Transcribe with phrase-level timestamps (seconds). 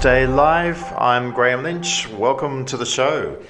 [0.00, 0.82] Day Live.
[0.96, 2.08] I'm Graham Lynch.
[2.08, 3.40] Welcome to the show.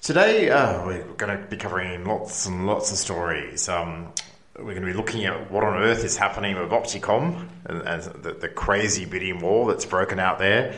[0.00, 3.68] Today, uh, we're going to be covering lots and lots of stories.
[3.68, 4.12] Um,
[4.56, 8.02] we're going to be looking at what on earth is happening with Opticomm and, and
[8.22, 10.74] the, the, crazy bidding war that's broken out there.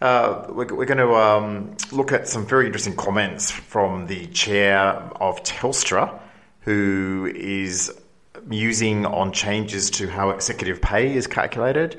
[0.00, 4.78] Uh, we're, we're, going to um, look at some very interesting comments from the chair
[5.20, 6.18] of Telstra,
[6.60, 8.00] who is
[8.46, 11.98] musing on changes to how executive pay is calculated.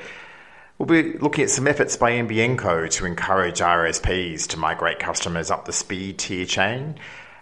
[0.81, 5.51] We'll be looking at some efforts by NBN Co to encourage RSPs to migrate customers
[5.51, 6.95] up the speed tier chain.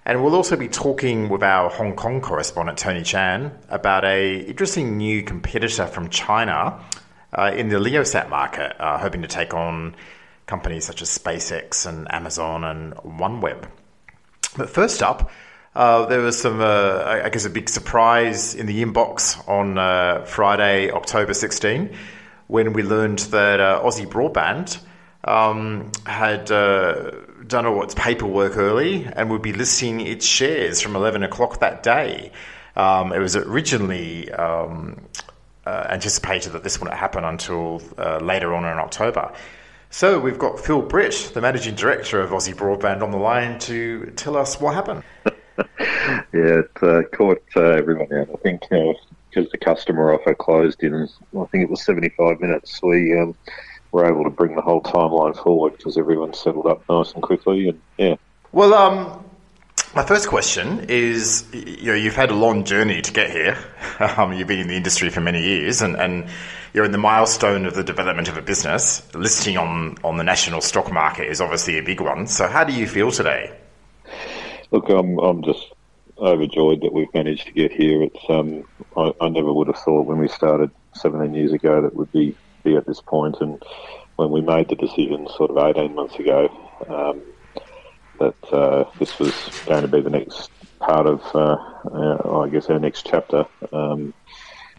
[0.04, 4.98] And we'll also be talking with our Hong Kong correspondent, Tony Chan, about a interesting
[4.98, 6.84] new competitor from China
[7.32, 9.96] uh, in the LeoSat market, uh, hoping to take on
[10.46, 13.70] companies such as SpaceX and Amazon and OneWeb.
[14.58, 15.32] But first up,
[15.76, 20.26] uh, there was some, uh, I guess, a big surprise in the inbox on uh,
[20.26, 21.96] Friday, October 16,
[22.50, 24.82] when we learned that uh, Aussie Broadband
[25.24, 27.12] um, had uh,
[27.48, 31.84] done all its paperwork early and would be listing its shares from 11 o'clock that
[31.84, 32.32] day.
[32.76, 35.00] Um, it was originally um,
[35.66, 37.82] uh, anticipated that this wouldn't happen until
[38.20, 39.32] later on in October.
[39.92, 44.12] So we've got Phil Britt, the managing director of Aussie Broadband, on the line to
[44.16, 45.04] tell us what happened.
[45.80, 48.30] yeah, it uh, caught uh, everyone out.
[48.34, 48.64] I think
[49.30, 51.08] because the customer offer closed in,
[51.40, 53.36] I think it was 75 minutes, we um,
[53.92, 57.70] were able to bring the whole timeline forward because everyone settled up nice and quickly.
[57.70, 58.16] And yeah.
[58.52, 59.24] Well, um,
[59.96, 63.58] my first question is: you know, you've had a long journey to get here.
[64.00, 66.30] Um, you've been in the industry for many years, and, and
[66.74, 69.04] you're in the milestone of the development of a business.
[69.14, 72.26] Listing on on the national stock market is obviously a big one.
[72.26, 73.54] So, how do you feel today?
[74.72, 75.66] Look, I'm I'm just
[76.20, 78.04] overjoyed that we've managed to get here.
[78.04, 81.96] It's um, I, I never would have thought when we started 17 years ago that
[81.96, 83.38] we'd be be at this point.
[83.38, 83.64] point, and
[84.18, 86.50] when we made the decision sort of 18 months ago
[86.90, 87.22] um,
[88.20, 89.34] that uh, this was
[89.66, 91.58] going to be the next part of, uh,
[91.92, 93.46] uh, I guess, our next chapter.
[93.72, 94.14] Um,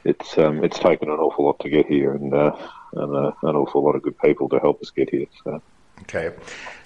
[0.05, 2.57] it's um, it's taken an awful lot to get here, and, uh,
[2.93, 5.27] and uh, an awful lot of good people to help us get here.
[5.45, 5.63] So.
[6.03, 6.35] Okay.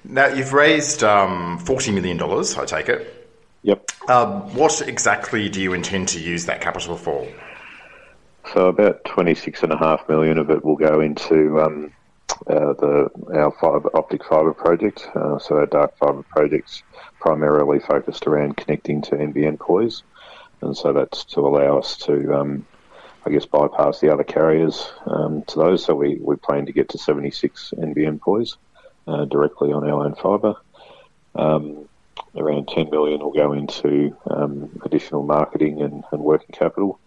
[0.04, 3.28] Now, you've raised um, $40 million, I take it.
[3.62, 3.90] Yep.
[4.08, 7.26] Um, what exactly do you intend to use that capital for?
[8.52, 11.92] So about twenty-six and a half million of it will go into um,
[12.46, 15.08] uh, the our fiber, optic fibre project.
[15.14, 16.82] Uh, so our dark fibre project's
[17.18, 20.02] primarily focused around connecting to NBN POIs,
[20.60, 22.66] and so that's to allow us to, um,
[23.24, 25.82] I guess, bypass the other carriers um, to those.
[25.82, 28.58] So we, we plan to get to 76 NBN POIs
[29.06, 30.56] uh, directly on our own fibre.
[31.34, 31.88] Um,
[32.36, 36.98] around 10 million will go into um, additional marketing and, and, working capital,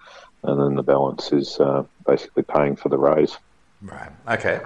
[0.44, 3.38] and then the balance is uh, basically paying for the raise.
[3.82, 4.12] Right.
[4.28, 4.62] Okay.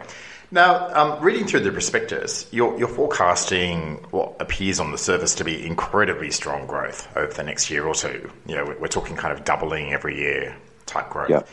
[0.54, 5.46] Now, um, reading through the prospectus, you're, you're, forecasting what appears on the surface to
[5.46, 8.30] be incredibly strong growth over the next year or two.
[8.46, 10.56] You know, we're talking kind of doubling every year
[10.86, 11.30] type growth.
[11.30, 11.44] Yeah.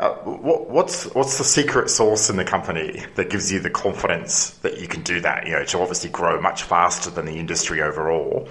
[0.00, 4.50] Uh, what, what's what's the secret sauce in the company that gives you the confidence
[4.58, 5.46] that you can do that?
[5.46, 8.48] You know, to obviously grow much faster than the industry overall,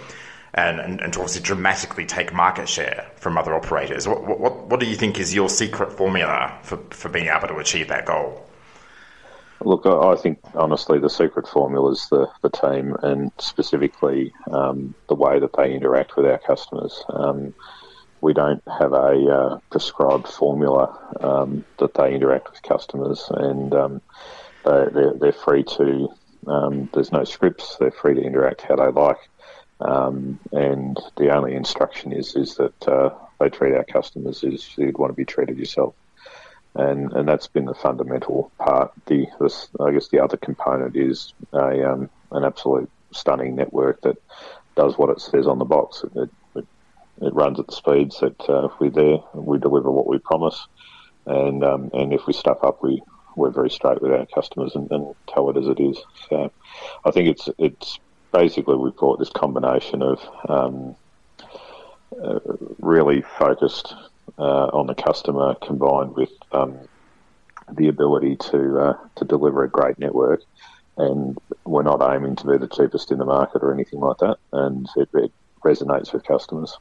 [0.53, 4.07] and, and, and to obviously dramatically take market share from other operators.
[4.07, 7.57] What, what what do you think is your secret formula for, for being able to
[7.57, 8.41] achieve that goal?
[9.59, 15.15] Look, I think honestly the secret formula is the, the team and specifically um, the
[15.15, 17.03] way that they interact with our customers.
[17.09, 17.53] Um,
[18.23, 24.01] we don't have a uh, prescribed formula um, that they interact with customers, and um,
[24.63, 26.07] they, they're, they're, free to.
[26.47, 27.75] Um, there's no scripts.
[27.78, 29.17] They're free to interact how they like,
[29.81, 34.97] um, and the only instruction is is that uh, they treat our customers as you'd
[34.97, 35.94] want to be treated yourself,
[36.75, 38.94] and and that's been the fundamental part.
[39.07, 39.28] The
[39.81, 44.16] I guess the other component is a um, an absolute stunning network that
[44.78, 46.06] does what it says on the box.
[46.16, 46.29] It,
[47.25, 50.67] it runs at the speeds that uh, if we're there, we deliver what we promise,
[51.25, 53.01] and um, and if we stuff up, we
[53.35, 55.97] we're very straight with our customers and, and, tell it as it is.
[56.29, 56.51] So
[57.05, 57.99] I think it's it's
[58.31, 60.95] basically we've got this combination of um,
[62.21, 62.39] uh,
[62.79, 63.95] really focused
[64.37, 66.77] uh, on the customer combined with um,
[67.71, 70.41] the ability to uh, to deliver a great network.
[70.95, 74.37] And we're not aiming to be the cheapest in the market or anything like that,
[74.51, 75.31] and it, it
[75.63, 76.77] resonates with customers.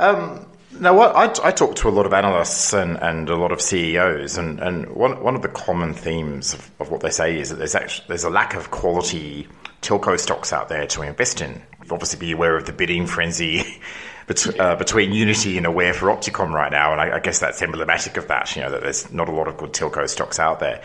[0.00, 0.46] Um,
[0.80, 3.60] now, what I, I, talk to a lot of analysts and, and a lot of
[3.60, 7.50] CEOs, and, and one, one of the common themes of, of what they say is
[7.50, 9.46] that there's actually there's a lack of quality
[9.82, 11.60] telco stocks out there to invest in.
[11.82, 13.62] You've obviously be aware of the bidding frenzy
[14.26, 17.60] bet- uh, between Uniti and Aware for Opticomm right now, and I, I, guess that's
[17.60, 18.56] emblematic of that.
[18.56, 20.82] You know that there's not a lot of good telco stocks out there.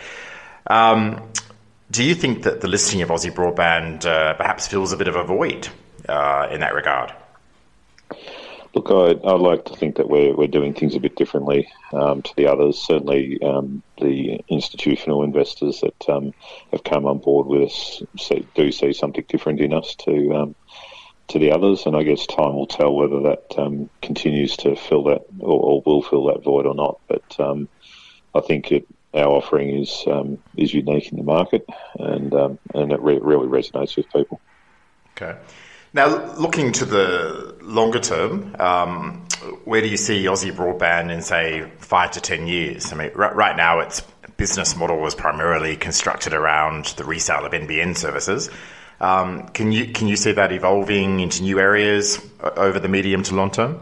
[0.66, 1.22] Um,
[1.90, 5.16] Do you think that the listing of Aussie Broadband uh, perhaps fills a bit of
[5.16, 5.68] a void
[6.06, 7.14] uh, in that regard?
[8.76, 12.20] Look, I, I like to think that we're, we're doing things a bit differently um,
[12.20, 12.78] to the others.
[12.78, 16.34] Certainly, um, the institutional investors that um,
[16.72, 20.56] have come on board with us see, do see something different in us to um,
[21.28, 25.04] to the others, and I guess time will tell whether that um, continues to fill
[25.04, 27.00] that or, or, will fill that void or not.
[27.08, 27.70] But um,
[28.34, 30.04] I think it, our offering is
[30.54, 31.64] is unique in the market,
[31.98, 32.30] and
[32.74, 34.42] and it re- really resonates with people.
[35.16, 35.38] Okay.
[35.94, 39.26] Now, looking to the longer term, um,
[39.64, 42.92] where do you see Aussie Broadband in, say, five to ten years?
[42.92, 44.02] I mean, r- right now its
[44.36, 48.50] business model was primarily constructed around the resale of NBN services.
[49.00, 53.34] Um, can you can you see that evolving into new areas over the medium to
[53.34, 53.80] long term?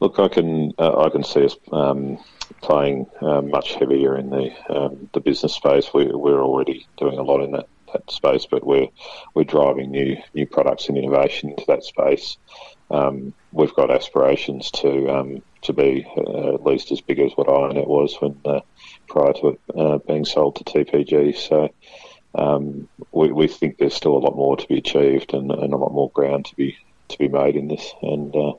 [0.00, 2.18] Look, I can uh, I can see us um,
[2.60, 5.94] playing uh, much heavier in the um, the business space.
[5.94, 8.88] We, we're already doing a lot in that that space, but we're
[9.34, 12.36] we're driving new new products and innovation into that space.
[12.90, 17.46] Um, we've got aspirations to um, to be uh, at least as big as what
[17.46, 18.60] iiNet was when uh,
[19.08, 21.36] prior to it uh, being sold to TPG.
[21.36, 21.70] So
[22.34, 25.76] um, we, we think there's still a lot more to be achieved and, and a
[25.76, 26.76] lot more ground to be
[27.08, 28.52] to be made in this, and uh,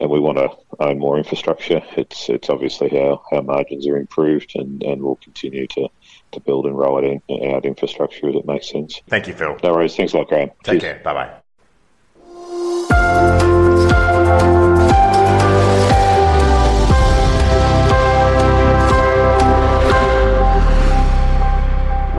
[0.00, 0.50] and we want to
[0.80, 1.82] own more infrastructure.
[1.96, 5.88] It's it's obviously how how margins are improved, and, and we'll continue to
[6.32, 9.00] to build and roll it in, out infrastructure that makes sense.
[9.08, 9.56] Thank you, Phil.
[9.62, 9.96] No worries.
[9.96, 10.50] Thanks a lot, Graham.
[10.62, 10.82] Take Cheers.
[10.82, 11.00] care.
[11.04, 11.40] Bye bye.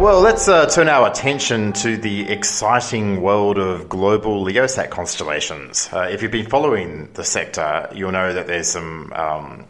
[0.08, 5.90] Well, let's uh, turn our attention to the exciting world of global LEOSat constellations.
[5.92, 9.66] Uh, if you've been following the sector, you'll know that there's some um,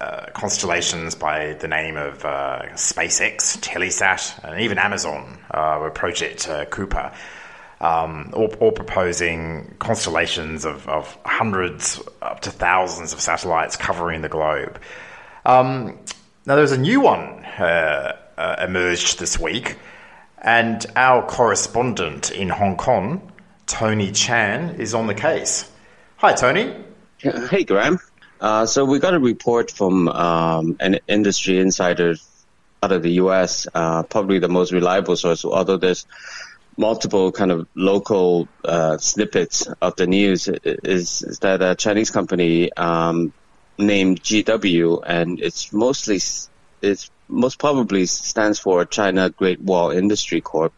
[0.00, 6.64] uh, constellations by the name of uh, SpaceX, Telesat, and even Amazon uh, Project uh,
[6.64, 7.14] Kuiper,
[7.80, 14.28] um, all, all, proposing constellations of, of, hundreds up to thousands of satellites covering the
[14.28, 14.80] globe.
[15.46, 16.00] Um,
[16.46, 17.44] now, there's a new one
[18.38, 19.76] uh, emerged this week,
[20.40, 23.32] and our correspondent in Hong Kong,
[23.66, 25.70] Tony Chan, is on the case.
[26.18, 26.74] Hi, Tony.
[27.18, 27.98] Hey, Graham.
[28.40, 32.14] Uh, so we got a report from um, an industry insider
[32.80, 36.06] out of the U.S., uh, probably the most reliable source, although there's
[36.76, 42.72] multiple kind of local uh, snippets of the news, is, is that a Chinese company
[42.74, 43.32] um,
[43.78, 46.20] named GW, and it's mostly
[46.80, 50.72] it's most probably stands for China Great Wall Industry Corp,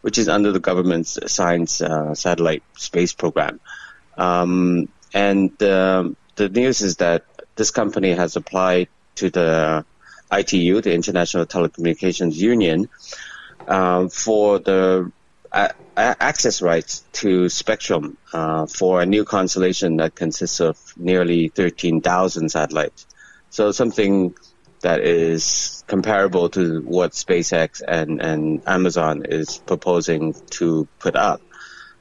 [0.00, 3.60] which is under the government's science uh, satellite space program.
[4.16, 7.24] Um, and um, the news is that
[7.56, 9.84] this company has applied to the
[10.32, 12.88] ITU, the International Telecommunications Union,
[13.66, 15.12] um, for the
[15.52, 22.48] a- access rights to spectrum uh, for a new constellation that consists of nearly 13,000
[22.48, 23.06] satellites.
[23.50, 24.34] So something
[24.80, 31.40] that is comparable to what SpaceX and, and Amazon is proposing to put up.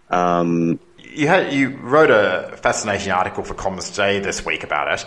[0.10, 5.06] Um, you had you wrote a fascinating article for Comms Day this week about it,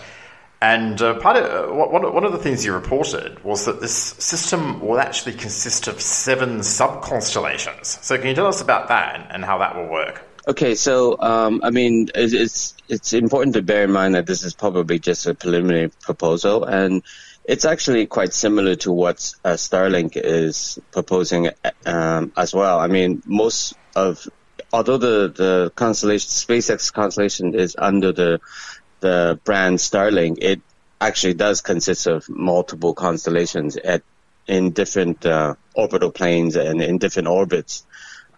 [0.61, 3.95] and uh, part of uh, one, one of the things you reported was that this
[3.95, 7.99] system will actually consist of seven sub constellations.
[8.03, 10.25] So, can you tell us about that and, and how that will work?
[10.47, 14.55] Okay, so um, I mean, it's it's important to bear in mind that this is
[14.55, 17.03] probably just a preliminary proposal, and
[17.45, 21.51] it's actually quite similar to what uh, Starlink is proposing
[21.85, 22.79] um, as well.
[22.79, 24.29] I mean, most of
[24.73, 28.41] although the, the constellation, SpaceX constellation is under the,
[29.01, 30.61] the brand Starlink, it
[31.01, 34.03] actually does consist of multiple constellations at,
[34.47, 37.85] in different, uh, orbital planes and in different orbits,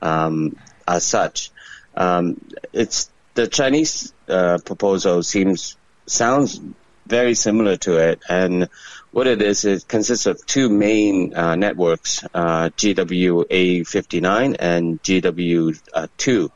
[0.02, 0.56] um,
[0.88, 1.50] as such.
[1.96, 2.40] Um,
[2.72, 6.60] it's, the Chinese, uh, proposal seems, sounds
[7.06, 8.22] very similar to it.
[8.28, 8.68] And
[9.12, 16.50] what it is, it consists of two main uh, networks, uh, GWA59 and GW2.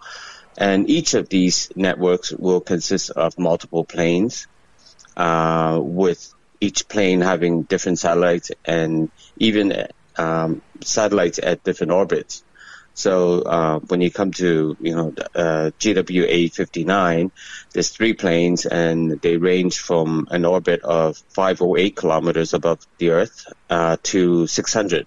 [0.57, 4.49] And each of these networks will consist of multiple planes,
[5.17, 9.87] uh, with each plane having different satellites and even
[10.17, 12.43] um, satellites at different orbits.
[12.99, 17.31] So uh, when you come to you know uh, GWA 59,
[17.73, 23.47] there's three planes and they range from an orbit of 508 kilometers above the Earth
[23.71, 25.07] uh, to 600,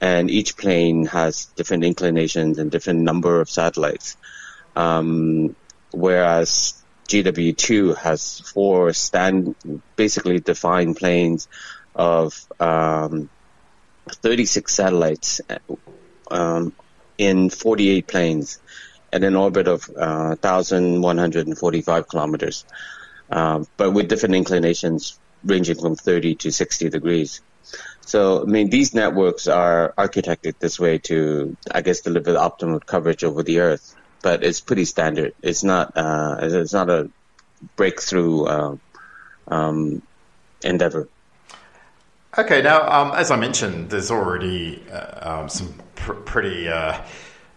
[0.00, 4.16] and each plane has different inclinations and different number of satellites.
[4.74, 5.54] Um,
[5.92, 9.54] whereas GW2 has four stand
[9.94, 11.46] basically defined planes
[11.94, 13.30] of um,
[14.10, 15.40] 36 satellites
[16.30, 16.72] um,
[17.18, 18.60] in 48 planes
[19.12, 22.64] at an orbit of uh, 1,145 kilometers,
[23.30, 27.40] um, but with different inclinations ranging from 30 to 60 degrees.
[28.00, 32.80] So, I mean, these networks are architected this way to, I guess, deliver the optimum
[32.80, 33.96] coverage over the Earth.
[34.22, 35.34] But it's pretty standard.
[35.42, 35.96] It's not.
[35.96, 37.10] Uh, it's not a
[37.76, 38.76] breakthrough uh,
[39.48, 40.02] um,
[40.62, 41.08] endeavor.
[42.38, 47.00] Okay, now um, as I mentioned, there's already uh, um, some pr- pretty uh,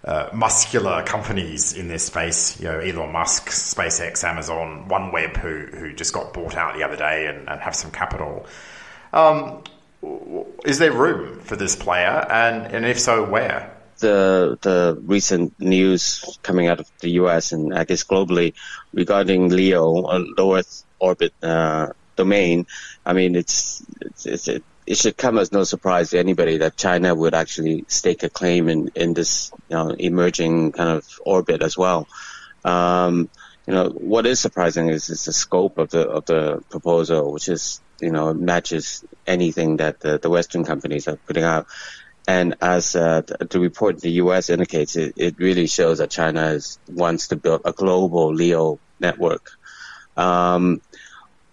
[0.06, 2.60] uh, muscular companies in this space.
[2.60, 6.96] You know, Elon Musk, SpaceX, Amazon, OneWeb, who who just got bought out the other
[6.96, 8.46] day and, and have some capital.
[9.12, 9.64] Um,
[10.66, 13.76] is there room for this player, and, and if so, where?
[13.98, 17.52] The the recent news coming out of the U.S.
[17.52, 18.54] and I guess globally
[18.94, 21.88] regarding LEO, a low Earth orbit uh,
[22.24, 22.68] domain.
[23.06, 26.76] I mean, it's, it's, it's it, it should come as no surprise to anybody that
[26.76, 31.62] China would actually stake a claim in in this you know, emerging kind of orbit
[31.62, 32.08] as well.
[32.66, 33.30] Um,
[33.68, 37.48] you know, what is surprising is, is the scope of the of the proposal, which
[37.50, 41.68] is you know matches anything that the, the Western companies are putting out.
[42.28, 44.50] And as uh, the report in the U.S.
[44.50, 49.52] indicates, it, it really shows that China is, wants to build a global LEO network.
[50.16, 50.82] Um,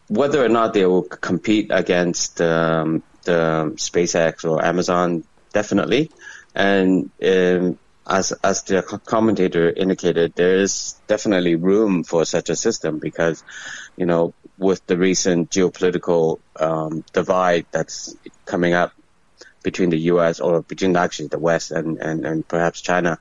[0.08, 6.10] whether or not they will compete against um, the SpaceX or Amazon, definitely.
[6.54, 12.98] And um, as as the commentator indicated, there is definitely room for such a system
[12.98, 13.42] because,
[13.96, 18.92] you know, with the recent geopolitical um, divide that's coming up
[19.62, 20.38] between the U.S.
[20.38, 23.18] or between actually the West and and, and perhaps China,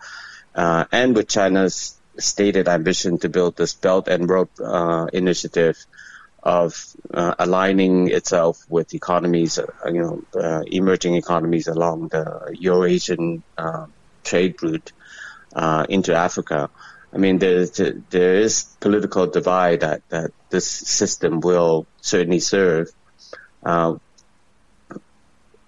[0.53, 5.83] uh, and with China's stated ambition to build this Belt and Road uh, initiative
[6.45, 13.41] of uh, aligning itself with economies, uh, you know, uh, emerging economies along the Eurasian
[13.57, 13.87] uh,
[14.23, 14.91] trade route
[15.55, 16.69] uh, into Africa.
[17.11, 22.91] I mean, there there is political divide that, that this system will certainly serve.
[23.63, 23.95] Uh,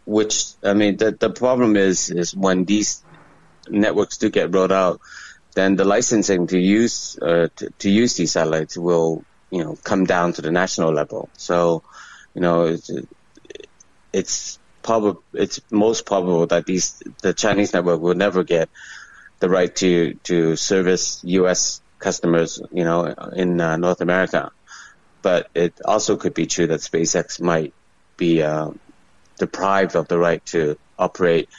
[0.05, 3.03] which I mean, the the problem is is when these
[3.67, 5.01] networks do get rolled out,
[5.55, 10.05] then the licensing to use uh, to, to use these satellites will you know come
[10.05, 11.29] down to the national level.
[11.37, 11.83] So,
[12.33, 12.91] you know, it's,
[14.13, 18.69] it's probably it's most probable that these the Chinese network will never get
[19.39, 21.81] the right to to service U.S.
[21.99, 24.51] customers, you know, in uh, North America.
[25.21, 27.73] But it also could be true that SpaceX might
[28.17, 28.71] be uh,
[29.37, 31.49] deprived of the right to operate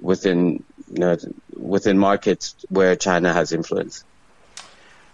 [0.00, 1.16] within you know,
[1.54, 4.04] within markets where China has influence.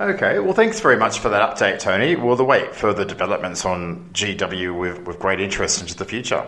[0.02, 2.16] Okay, well, thanks very much for that update, Tony.
[2.16, 6.44] We'll await further developments on GW with, with great interest into the future.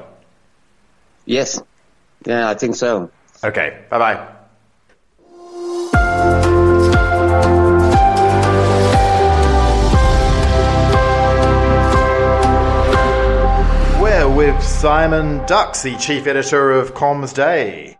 [1.24, 1.62] Yes,
[2.26, 3.12] yeah, I think so.
[3.44, 4.28] Okay, bye bye.
[14.02, 17.98] We're with Simon Dux, the chief editor of Comms Day.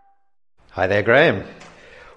[0.72, 1.44] Hi there, Graham.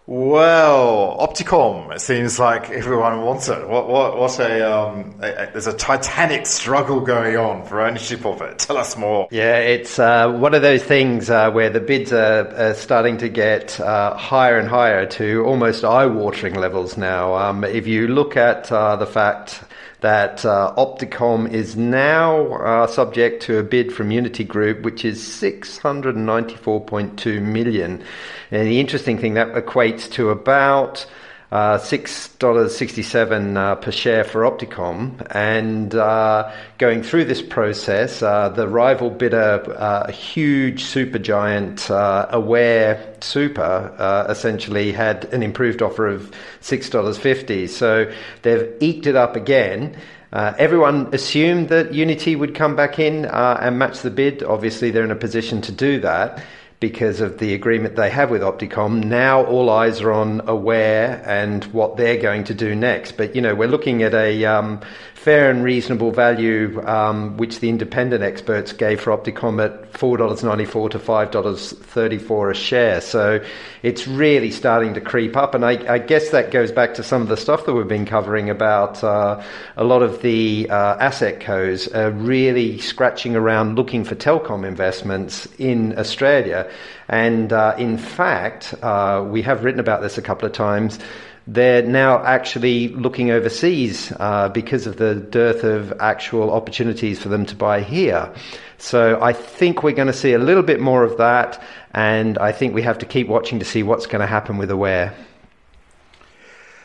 [0.10, 3.68] Well, Opticomm It seems like everyone wants it.
[3.68, 3.90] What?
[3.90, 4.18] What?
[4.18, 8.58] What a, um, a, a, There's a titanic struggle going on for ownership of it.
[8.60, 9.28] Tell us more.
[9.32, 13.28] Yeah, it's uh, one of those things uh, where the bids are, are starting to
[13.28, 17.34] get uh, higher and higher to almost eye-watering levels now.
[17.36, 19.62] Um, if you look at uh, the fact
[20.02, 25.20] that uh, Opticomm is now uh, subject to a bid from Uniti Group, which is
[25.20, 28.04] 694.2 million.
[28.52, 31.08] And the interesting thing that equates to about
[31.52, 35.26] uh, $6.67 uh, per share for Opticomm.
[35.32, 41.90] And uh, going through this process, uh, the rival bidder, uh, a huge super giant,
[41.90, 47.70] uh, Aware Super, essentially had an improved offer of $6.50.
[47.70, 48.12] So
[48.42, 49.96] they've eked it up again.
[50.34, 54.44] Uh, everyone assumed that Uniti would come back in uh, and match the bid.
[54.44, 56.44] Obviously, they're in a position to do that
[56.80, 59.04] because of the agreement they have with Opticomm.
[59.04, 63.18] Now all eyes are on Aware and what they're going to do next.
[63.18, 64.82] But you know, we're looking at a um,
[65.28, 71.00] fair and reasonable value, um, which the independent experts gave for Opticomm at $4.94 to
[71.00, 73.02] $5.34 a share.
[73.02, 73.44] So
[73.84, 75.54] it's really starting to creep up.
[75.54, 78.06] And I, I, guess that goes back to some of the stuff that we've been
[78.06, 79.44] covering about uh,
[79.76, 85.46] a lot of the uh, asset codes are really scratching around looking for telecom investments
[85.58, 86.72] in Australia.
[87.10, 91.00] And uh, in fact, uh, we have written about this a couple of times
[91.48, 97.46] they're now actually looking overseas uh, because of the dearth of actual opportunities for them
[97.46, 98.34] to buy here.
[98.78, 101.62] So I think we're going to see a little bit more of that,
[101.94, 104.70] and I think we have to keep watching to see what's going to happen with
[104.70, 105.16] Aware.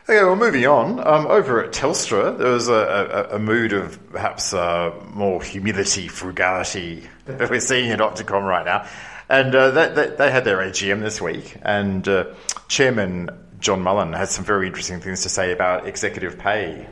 [0.08, 0.98] Okay, well, moving on.
[1.00, 6.08] Um, over at Telstra, there was a, a, a mood of perhaps uh, more humility,
[6.08, 8.86] frugality that we're seeing at Opticomm right now.
[9.28, 12.26] And uh, they, they, they, had their AGM this week, and uh,
[12.68, 13.30] Chairman
[13.62, 16.86] John Mullen had some very interesting things to say about executive pay.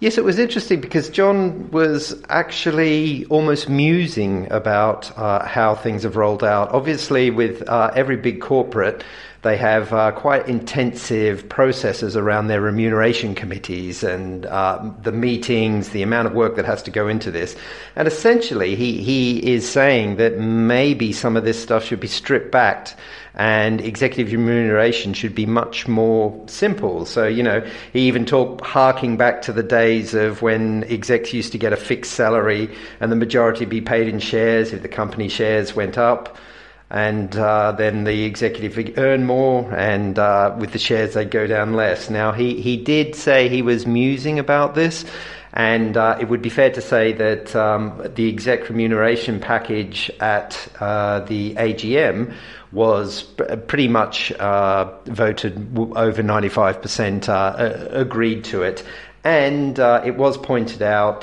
[0.00, 6.16] Yes, it was interesting because John was actually almost musing about uh, how things have
[6.16, 6.72] rolled out.
[6.72, 9.04] Obviously, with uh, every big corporate,
[9.42, 16.02] they have uh, quite intensive processes around their remuneration committees and uh, the meetings, the
[16.02, 17.56] amount of work that has to go into this.
[17.96, 22.52] And essentially, he, he is saying that maybe some of this stuff should be stripped
[22.52, 22.94] back
[23.34, 27.06] and executive remuneration should be much more simple.
[27.06, 31.52] So, you know, he even talked harking back to the days of when execs used
[31.52, 32.68] to get a fixed salary
[33.00, 36.36] and the majority be paid in shares if the company shares went up
[36.90, 41.74] and uh, then the executive earn more, and uh, with the shares they go down
[41.74, 42.10] less.
[42.10, 45.04] Now he he did say he was musing about this.
[45.52, 50.68] And uh, it would be fair to say that um, the exec remuneration package at
[50.78, 52.32] uh, the AGM
[52.70, 53.24] was
[53.66, 58.84] pretty much uh, voted over 95% uh, agreed to it.
[59.24, 61.22] And it was pointed out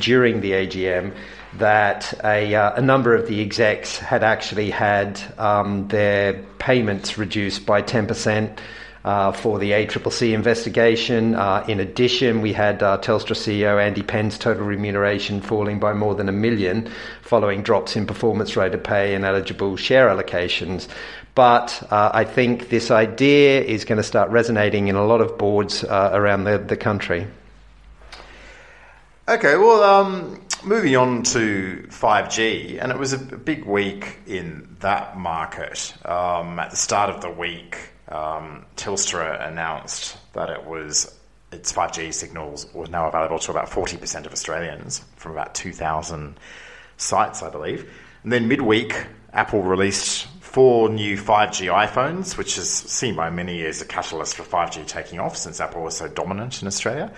[0.00, 1.12] during the AGM
[1.54, 7.64] that a, uh, a, number of the execs had actually had um, their payments reduced
[7.66, 8.58] by 10%.
[9.04, 11.34] Uh, for the ACCC investigation.
[11.34, 16.14] Uh, in addition, we had uh, Telstra CEO Andy Penn's total remuneration falling by more
[16.16, 16.90] than a million
[17.22, 20.88] following drops in performance rated pay and eligible share allocations.
[21.34, 25.38] But uh, I think this idea is going to start resonating in a lot of
[25.38, 27.28] boards uh, around the, the country.
[29.28, 35.18] Okay, well, um, moving on to 5G, and it was a big week in that
[35.18, 35.92] market.
[36.06, 37.76] Um, at the start of the week,
[38.08, 41.14] um, Telstra announced that it was
[41.52, 46.40] its 5G signals were now available to about 40% of Australians from about 2,000
[46.96, 47.92] sites, I believe.
[48.22, 48.94] And then midweek,
[49.34, 54.42] Apple released four new 5G iPhones, which is seen by many as a catalyst for
[54.42, 57.12] 5G taking off since Apple was so dominant in Australia.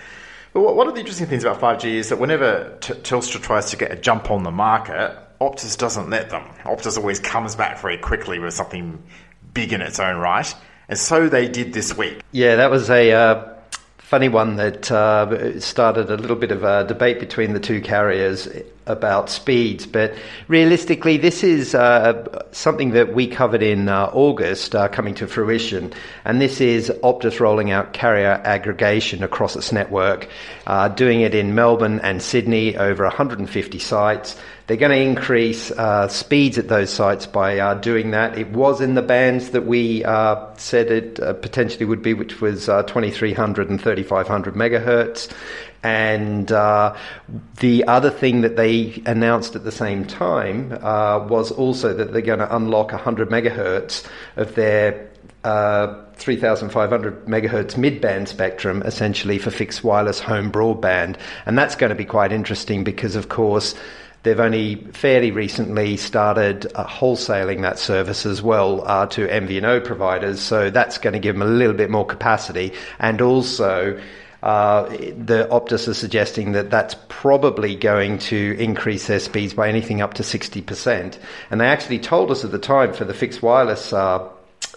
[0.53, 3.91] One of the interesting things about 5G is that whenever T- Telstra tries to get
[3.91, 6.43] a jump on the market, Optus doesn't let them.
[6.65, 9.01] Optus always comes back very quickly with something
[9.53, 10.53] big in its own right.
[10.89, 12.21] And so they did this week.
[12.33, 13.53] Yeah, that was a uh,
[13.97, 18.49] funny one that uh, started a little bit of a debate between the two carriers
[18.87, 19.85] about speeds.
[19.85, 20.13] But
[20.47, 25.93] realistically, this is uh, something that we covered in uh, August uh, coming to fruition.
[26.25, 30.27] And this is Optus rolling out carrier aggregation across its network,
[30.67, 34.35] uh, doing it in Melbourne and Sydney over 150 sites.
[34.67, 38.37] They're going to increase uh, speeds at those sites by uh, doing that.
[38.37, 40.01] It was in the bands that we
[40.57, 45.33] said it potentially would be, which was 2300 and 3500 megahertz.
[45.83, 46.95] And uh,
[47.59, 52.21] the other thing that they announced at the same time uh, was also that they're
[52.21, 55.09] going to unlock 100 megahertz of their
[55.43, 61.17] uh, 3,500 megahertz mid-band spectrum, essentially for fixed wireless home broadband,
[61.47, 63.75] and that's going to be quite interesting because, of course.
[64.23, 70.39] They've only fairly recently started uh, wholesaling that service as well uh, to MVNO providers,
[70.39, 73.99] so that's going to give them a little bit more capacity and also
[74.43, 80.01] uh, the Optus are suggesting that that's probably going to increase their speeds by anything
[80.01, 81.17] up to 60%.
[81.51, 84.29] And they actually told us at the time for the fixed wireless uh,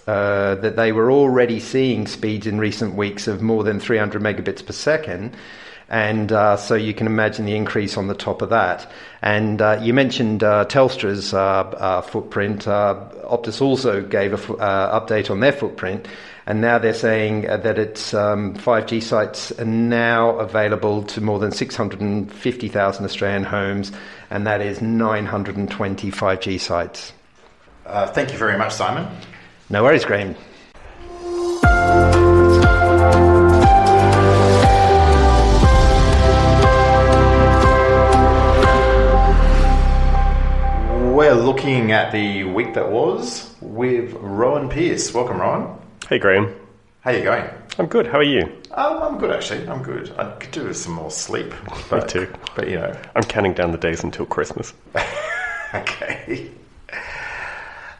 [0.07, 4.65] uh, that they were already seeing speeds in recent weeks of more than 300 megabits
[4.65, 5.35] per second.
[5.89, 8.91] And uh, so you can imagine the increase on the top of that.
[9.23, 11.31] And uh, you mentioned uh, Telstra's
[12.11, 12.65] footprint.
[12.65, 16.09] Optus also gave an update on their footprint
[16.47, 21.39] and now they're saying uh, that its um, 5G sites are now available to more
[21.39, 23.93] than 650,000 Australian homes,
[24.31, 27.13] and that is 920 5G sites.
[27.87, 29.09] Uh, thank you very much, Simon.
[29.71, 30.35] No worries, Graham.
[41.15, 45.15] We're looking at the week that was with Rowan Pierce.
[45.15, 45.79] Welcome, Rowan.
[46.09, 46.53] Hey, Graham.
[47.03, 47.49] How you going?
[47.79, 48.09] I'm good.
[48.09, 48.43] How are you?
[48.73, 49.69] Um, I'm good, actually.
[49.69, 50.13] I'm good.
[50.19, 51.55] I could do with some more sleep.
[51.89, 52.35] But, Me too.
[52.57, 53.01] But, you know.
[53.15, 54.75] I'm counting down the days until Christmas.
[55.75, 56.51] okay.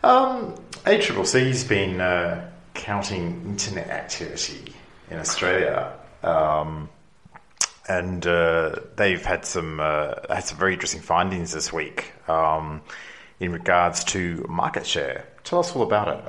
[0.03, 4.75] Um, ACCC's been uh, counting internet activity
[5.13, 5.93] in Australia.
[6.25, 6.89] Um,
[7.89, 12.83] and uh, they've had some uh, had some very interesting findings this week um,
[13.41, 15.27] in regards to market share.
[15.45, 16.25] Tell us all about it.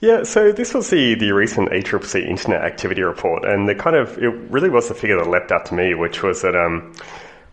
[0.00, 4.18] Yeah, so this was the, the recent ACCC Internet Activity Report, and the kind of
[4.18, 6.94] it really was the figure that leapt out to me, which was that um,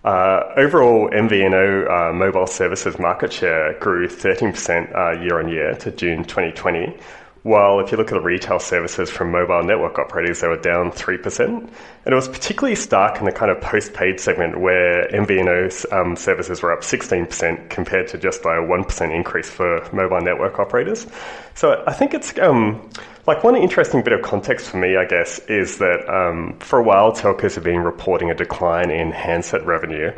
[0.03, 5.91] uh, overall MVNO uh, mobile services market share grew 13% uh, year on year to
[5.91, 6.97] June 2020,
[7.43, 10.91] while if you look at the retail services from mobile network operators, they were down
[10.91, 11.39] 3%.
[11.39, 11.69] And
[12.05, 16.71] it was particularly stark in the kind of post-paid segment where MVNO um, services were
[16.71, 21.05] up 16% compared to just by a 1% increase for mobile network operators.
[21.53, 22.89] So I think it's um,
[23.27, 26.83] like one interesting bit of context for me, I guess, is that um, for a
[26.83, 30.13] while telcos have been reporting a decline in handset revenue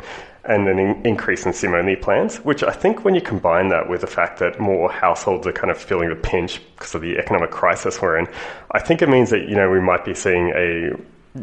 [0.48, 3.88] and an in- increase in SIM only plans, which I think when you combine that
[3.88, 7.18] with the fact that more households are kind of feeling the pinch because of the
[7.18, 8.28] economic crisis we're in,
[8.70, 10.92] I think it means that, you know, we might be seeing a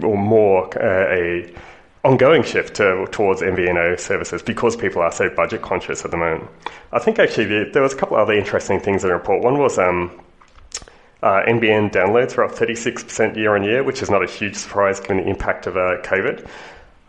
[0.05, 1.53] or more uh, a
[2.03, 6.49] ongoing shift to, towards MVNO services because people are so budget conscious at the moment.
[6.91, 9.41] I think actually the, there was a couple other interesting things in the report.
[9.41, 10.11] One was um,
[11.21, 14.99] uh, NBN downloads were up 36% year on year, which is not a huge surprise
[14.99, 16.45] given the impact of uh, COVID.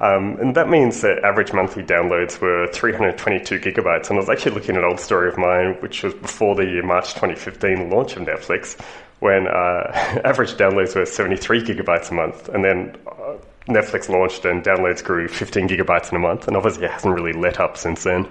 [0.05, 4.11] Um, and that means that average monthly downloads were 322 gigabytes.
[4.11, 6.83] And I was actually looking at an old story of mine, which was before the
[6.83, 8.79] March 2015 launch of Netflix,
[9.21, 12.51] when uh, average downloads were 73 gigabytes a month.
[12.51, 13.37] And then uh,
[13.67, 16.49] Netflix launched and downloads grew 15 gigabytes in a month.
[16.49, 18.29] And obviously it hasn't really let up since then.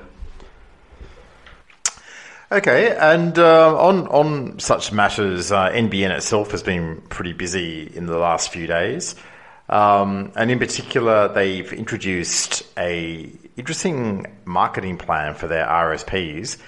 [2.51, 8.05] Okay, and uh, on on such matters, uh, NBN itself has been pretty busy in
[8.05, 9.15] the last few days.
[9.73, 16.59] Um, and in particular, they've introduced a interesting marketing plan for their RSPs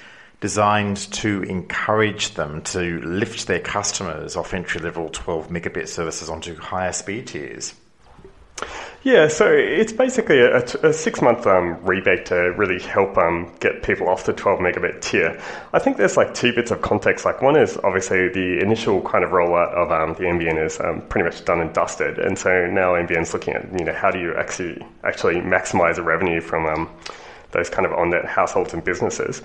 [0.41, 6.55] designed to encourage them to lift their customers off entry level 12 megabit services onto
[6.55, 7.75] higher speed tiers.
[9.05, 13.83] Yeah, so it's basically a, a six month um, rebate to really help um, get
[13.83, 15.39] people off the 12 megabit tier.
[15.73, 17.23] I think there's like two bits of context.
[17.23, 21.01] Like, one is obviously the initial kind of rollout of um, the NBN is um,
[21.01, 22.17] pretty much done and dusted.
[22.17, 26.01] And so now NBN's looking at, you know, how do you actually, actually maximize the
[26.01, 26.89] revenue from um,
[27.51, 29.43] those kind of on net households and businesses.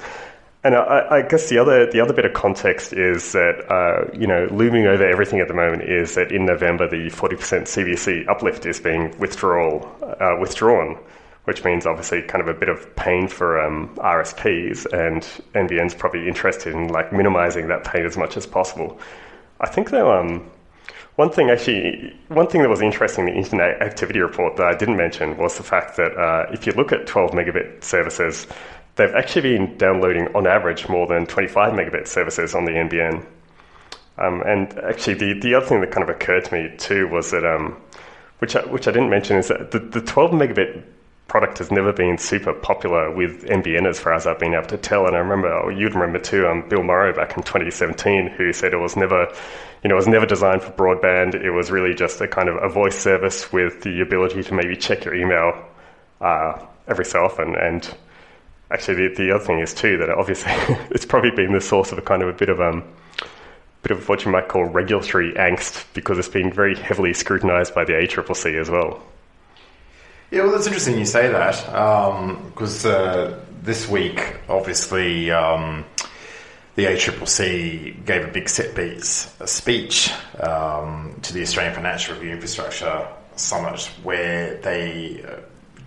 [0.63, 4.27] And I, I, guess the other the other bit of context is that uh, you
[4.27, 8.29] know looming over everything at the moment is that in November the forty percent CVC
[8.29, 10.99] uplift is being withdrawal uh, withdrawn,
[11.45, 15.23] which means obviously kind of a bit of pain for um, RSPs, and
[15.55, 19.01] NBN's probably interested in like minimizing that pain as much as possible.
[19.61, 20.51] I think though um,
[21.17, 24.75] one thing actually one thing that was interesting in the Internet Activity Report that I
[24.77, 28.47] didn't mention was the fact that uh, if you look at twelve megabit services
[29.01, 33.25] they've actually been downloading on average more than 25 megabit services on the NBN.
[34.19, 37.31] Um, and actually, the, the other thing that kind of occurred to me too was
[37.31, 37.81] that, um,
[38.39, 40.85] which, I, which I didn't mention, is that the, the 12 megabit
[41.27, 44.77] product has never been super popular with NBN as far as I've been able to
[44.77, 45.07] tell.
[45.07, 48.75] And I remember, oh, you'd remember too, um, Bill Morrow back in 2017, who said
[48.75, 49.33] it was never,
[49.83, 51.35] you know, it was never designed for broadband.
[51.35, 54.77] It was really just a kind of a voice service with the ability to maybe
[54.77, 55.65] check your email
[56.21, 56.59] uh,
[56.89, 57.55] every so often.
[57.55, 57.89] And
[58.71, 60.53] actually, the, the other thing is too that obviously
[60.91, 62.85] it's probably been the source of a kind of a bit of um,
[63.83, 67.85] bit of what you might call regulatory angst because it's been very heavily scrutinised by
[67.85, 69.03] the ACCC as well.
[70.31, 71.57] Yeah, well, that's interesting you say that
[72.55, 75.85] because um, uh, this week, obviously, um,
[76.77, 82.31] the ACCC gave a big set piece, a speech um, to the Australian Financial Review
[82.33, 85.37] Infrastructure Summit where they uh,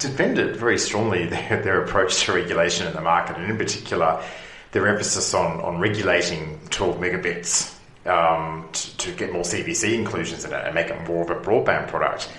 [0.03, 4.23] defended very strongly their, their approach to regulation in the market, and in particular,
[4.71, 10.51] their emphasis on, on regulating 12 megabits um, to, to, get more CVC inclusions in
[10.51, 12.29] it and make it more of a broadband product.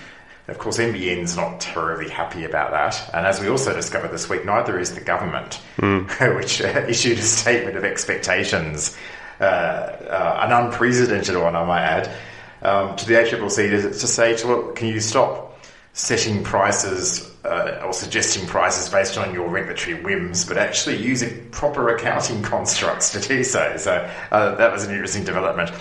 [0.47, 3.09] And of course, NBN's not terribly happy about that.
[3.15, 6.35] And as we also discovered this week, neither is the government, mm.
[6.35, 8.95] which uh, issued a statement of expectations,
[9.39, 12.11] uh, uh, an unprecedented one, I might add,
[12.61, 15.59] um, to the ACCC to, to say, to, well, can you stop
[15.93, 21.95] setting prices uh, or suggesting prices based on your regulatory whims, but actually using proper
[21.95, 23.77] accounting constructs to do so.
[23.77, 25.71] So uh, that was an interesting development.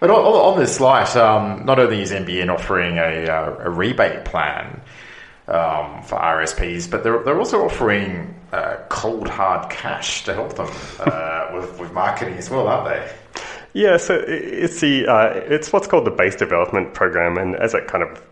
[0.00, 4.24] But on, on this light, um, not only is NBN offering a, uh, a rebate
[4.24, 4.80] plan
[5.48, 10.68] um, for RSPs, but they're, they're also offering uh, cold hard cash to help them
[11.00, 13.12] uh, with, with marketing as well, aren't they?
[13.74, 17.88] Yeah, so it's the uh, it's what's called the base development program, and as it
[17.88, 18.22] kind of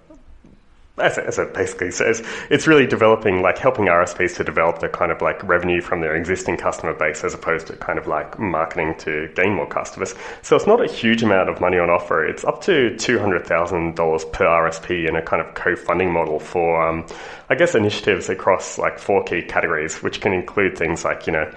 [1.02, 4.88] as it, as it basically says, it's really developing, like helping RSPs to develop the
[4.88, 8.38] kind of like revenue from their existing customer base as opposed to kind of like
[8.38, 10.14] marketing to gain more customers.
[10.42, 12.24] So it's not a huge amount of money on offer.
[12.24, 17.06] It's up to $200,000 per RSP in a kind of co-funding model for, um,
[17.50, 21.52] I guess, initiatives across like four key categories, which can include things like, you know,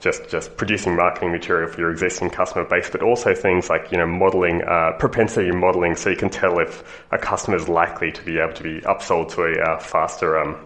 [0.00, 3.98] just just producing marketing material for your existing customer base, but also things like you
[3.98, 8.22] know modeling uh, propensity modeling, so you can tell if a customer is likely to
[8.22, 10.56] be able to be upsold to a uh, faster um,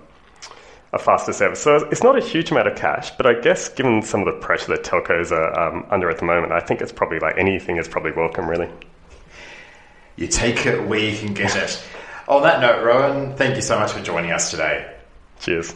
[0.92, 1.60] a faster service.
[1.60, 4.40] So it's not a huge amount of cash, but I guess given some of the
[4.40, 7.78] pressure that telcos are um, under at the moment, I think it's probably like anything
[7.78, 8.68] is probably welcome, really.
[10.16, 11.82] You take it where you can get it.
[12.28, 14.94] On that note, Rowan, thank you so much for joining us today.
[15.40, 15.74] Cheers.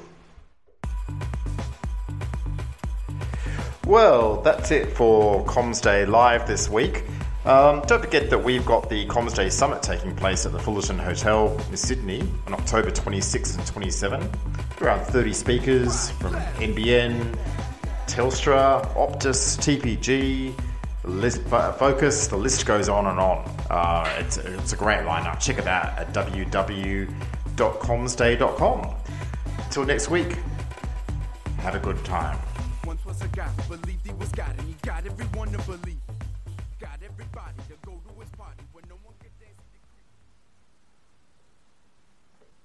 [3.86, 7.04] Well, that's it for Comms Day Live this week.
[7.44, 10.98] Um, don't forget that we've got the Comms Day Summit taking place at the Fullerton
[10.98, 14.28] Hotel in Sydney on October 26 and 27.
[14.80, 17.38] Around 30 speakers from NBN,
[18.08, 20.52] Telstra, Optus, TPG,
[21.04, 23.48] list, Vocus, the list goes on and on.
[23.70, 25.38] Uh, it's, it's a great lineup.
[25.38, 28.94] Check it out at www.commsday.com.
[29.58, 30.36] Until next week,
[31.58, 32.36] have a good time
[33.36, 35.95] guy believed he was God and he got everyone to believe.